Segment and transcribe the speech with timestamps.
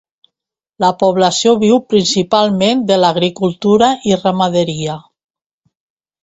[0.83, 4.97] La població viu principalment de l'agricultura i ramaderia.